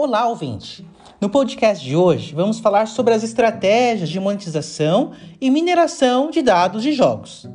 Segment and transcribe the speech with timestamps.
[0.00, 0.86] Olá, ouvinte!
[1.20, 6.84] No podcast de hoje, vamos falar sobre as estratégias de monetização e mineração de dados
[6.84, 7.48] de jogos.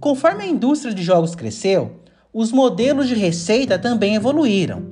[0.00, 2.00] Conforme a indústria de jogos cresceu,
[2.32, 4.86] os modelos de receita também evoluíram.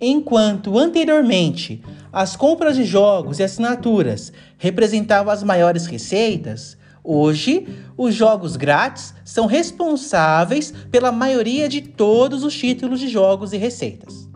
[0.00, 1.80] Enquanto anteriormente
[2.12, 9.46] as compras de jogos e assinaturas representavam as maiores receitas, hoje os jogos grátis são
[9.46, 14.33] responsáveis pela maioria de todos os títulos de jogos e receitas.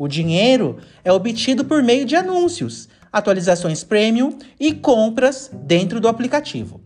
[0.00, 6.80] O dinheiro é obtido por meio de anúncios, atualizações premium e compras dentro do aplicativo.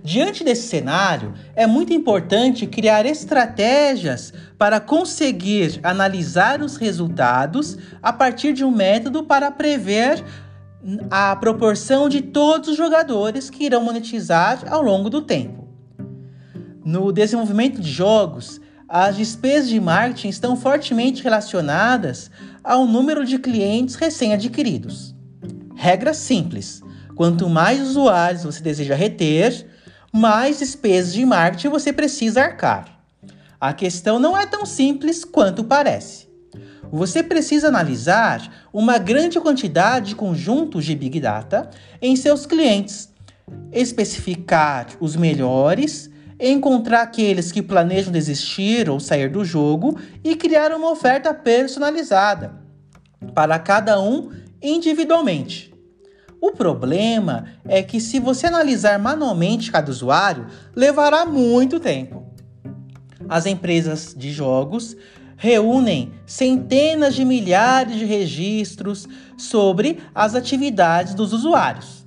[0.00, 8.52] Diante desse cenário, é muito importante criar estratégias para conseguir analisar os resultados a partir
[8.52, 10.24] de um método para prever
[11.10, 15.66] a proporção de todos os jogadores que irão monetizar ao longo do tempo.
[16.84, 22.30] No desenvolvimento de jogos, as despesas de marketing estão fortemente relacionadas
[22.62, 25.14] ao número de clientes recém-adquiridos.
[25.74, 26.82] Regra simples:
[27.14, 29.66] quanto mais usuários você deseja reter,
[30.12, 33.00] mais despesas de marketing você precisa arcar.
[33.60, 36.28] A questão não é tão simples quanto parece.
[36.92, 43.08] Você precisa analisar uma grande quantidade de conjuntos de Big Data em seus clientes,
[43.72, 50.90] especificar os melhores, encontrar aqueles que planejam desistir ou sair do jogo e criar uma
[50.90, 52.52] oferta personalizada
[53.34, 54.30] para cada um
[54.62, 55.72] individualmente.
[56.40, 60.46] O problema é que, se você analisar manualmente cada usuário,
[60.76, 62.22] levará muito tempo.
[63.28, 64.94] As empresas de jogos
[65.36, 72.06] reúnem centenas de milhares de registros sobre as atividades dos usuários.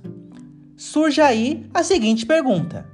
[0.76, 2.86] Surge aí a seguinte pergunta: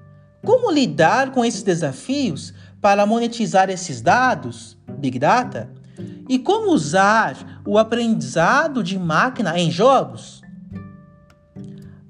[0.45, 5.71] como lidar com esses desafios para monetizar esses dados, Big Data?
[6.29, 10.43] E como usar o aprendizado de máquina em jogos?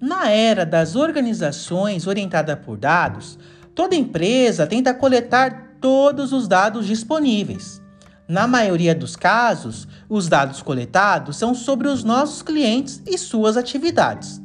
[0.00, 3.39] Na era das organizações orientadas por dados,
[3.75, 7.83] toda empresa tenta coletar todos os dados disponíveis.
[8.27, 14.41] Na maioria dos casos, os dados coletados são sobre os nossos clientes e suas atividades.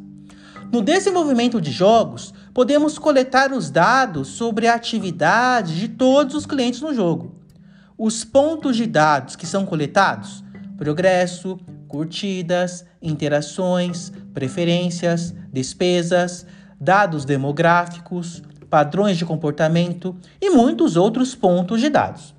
[0.71, 6.81] No desenvolvimento de jogos, podemos coletar os dados sobre a atividade de todos os clientes
[6.81, 7.33] no jogo.
[7.97, 10.43] Os pontos de dados que são coletados:
[10.77, 16.45] progresso, curtidas, interações, preferências, despesas,
[16.77, 22.35] dados demográficos, padrões de comportamento e muitos outros pontos de dados.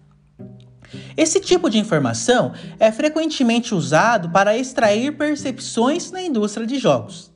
[1.17, 7.30] Esse tipo de informação é frequentemente usado para extrair percepções na indústria de jogos,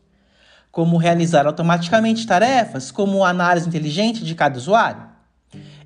[0.75, 5.05] como realizar automaticamente tarefas como análise inteligente de cada usuário.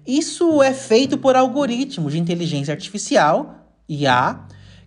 [0.07, 4.41] Isso é feito por algoritmos de inteligência artificial, IA,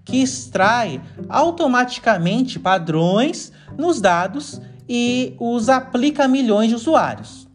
[0.03, 7.47] que extrai automaticamente padrões nos dados e os aplica a milhões de usuários.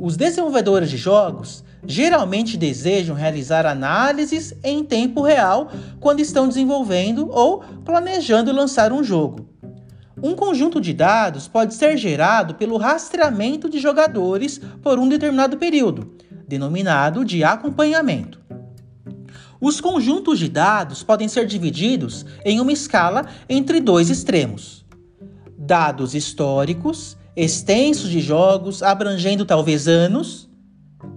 [0.00, 7.60] Os desenvolvedores de jogos geralmente desejam realizar análises em tempo real quando estão desenvolvendo ou
[7.84, 9.48] planejando lançar um jogo.
[10.22, 16.12] Um conjunto de dados pode ser gerado pelo rastreamento de jogadores por um determinado período,
[16.46, 18.40] denominado de acompanhamento.
[19.60, 24.84] Os conjuntos de dados podem ser divididos em uma escala entre dois extremos:
[25.56, 30.48] dados históricos, extensos de jogos, abrangendo talvez anos,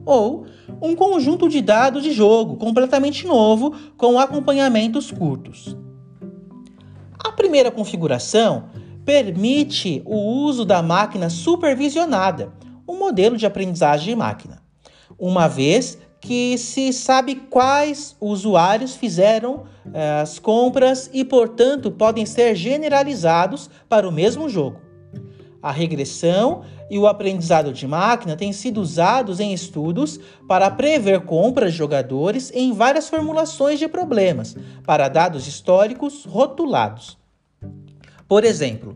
[0.06, 0.46] ou
[0.82, 5.76] um conjunto de dados de jogo completamente novo com acompanhamentos curtos.
[7.24, 8.66] A primeira configuração
[9.06, 12.54] permite o uso da máquina supervisionada,
[12.88, 14.62] um modelo de aprendizagem de máquina,
[15.18, 22.56] uma vez que se sabe quais usuários fizeram eh, as compras e, portanto, podem ser
[22.56, 24.80] generalizados para o mesmo jogo.
[25.64, 31.72] A regressão e o aprendizado de máquina têm sido usados em estudos para prever compras
[31.72, 34.56] de jogadores em várias formulações de problemas
[34.86, 37.21] para dados históricos rotulados.
[38.32, 38.96] Por exemplo,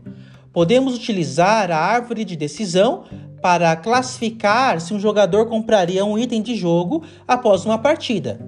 [0.50, 3.04] podemos utilizar a árvore de decisão
[3.42, 8.40] para classificar se um jogador compraria um item de jogo após uma partida.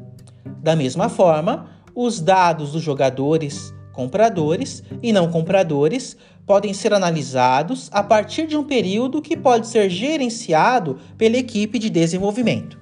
[0.63, 8.03] Da mesma forma, os dados dos jogadores, compradores e não compradores podem ser analisados a
[8.03, 12.79] partir de um período que pode ser gerenciado pela equipe de desenvolvimento.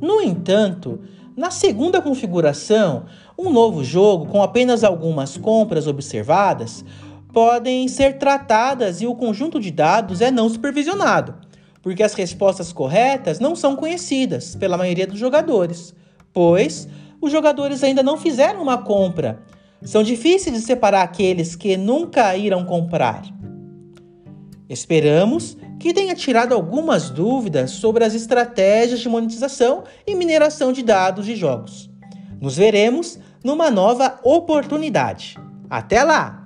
[0.00, 0.98] No entanto,
[1.36, 3.04] na segunda configuração,
[3.38, 6.82] um novo jogo com apenas algumas compras observadas
[7.34, 11.34] podem ser tratadas e o conjunto de dados é não supervisionado,
[11.82, 15.92] porque as respostas corretas não são conhecidas pela maioria dos jogadores,
[16.32, 16.88] pois
[17.20, 19.42] os jogadores ainda não fizeram uma compra
[19.82, 23.22] São difíceis de separar aqueles que nunca irão comprar.
[24.66, 31.26] Esperamos que tenha tirado algumas dúvidas sobre as estratégias de monetização e mineração de dados
[31.26, 31.90] de jogos.
[32.40, 35.36] Nos veremos numa nova oportunidade.
[35.68, 36.43] Até lá!